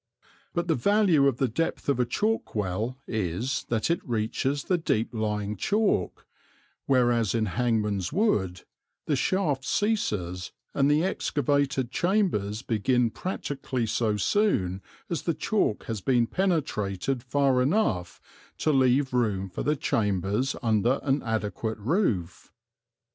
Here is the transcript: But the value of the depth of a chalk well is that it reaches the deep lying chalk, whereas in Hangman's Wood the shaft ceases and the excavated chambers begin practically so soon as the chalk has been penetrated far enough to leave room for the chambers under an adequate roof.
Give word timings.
But 0.55 0.67
the 0.67 0.73
value 0.73 1.27
of 1.27 1.37
the 1.37 1.47
depth 1.47 1.87
of 1.87 1.99
a 1.99 2.07
chalk 2.07 2.55
well 2.55 2.97
is 3.05 3.65
that 3.69 3.91
it 3.91 4.01
reaches 4.03 4.63
the 4.63 4.79
deep 4.79 5.13
lying 5.13 5.55
chalk, 5.55 6.25
whereas 6.87 7.35
in 7.35 7.45
Hangman's 7.45 8.11
Wood 8.11 8.63
the 9.05 9.15
shaft 9.15 9.63
ceases 9.63 10.53
and 10.73 10.89
the 10.89 11.03
excavated 11.03 11.91
chambers 11.91 12.63
begin 12.63 13.11
practically 13.11 13.85
so 13.85 14.17
soon 14.17 14.81
as 15.07 15.21
the 15.21 15.35
chalk 15.35 15.83
has 15.83 16.01
been 16.01 16.25
penetrated 16.25 17.21
far 17.21 17.61
enough 17.61 18.19
to 18.57 18.71
leave 18.73 19.13
room 19.13 19.49
for 19.51 19.61
the 19.61 19.75
chambers 19.75 20.55
under 20.63 20.99
an 21.03 21.21
adequate 21.21 21.77
roof. 21.77 22.51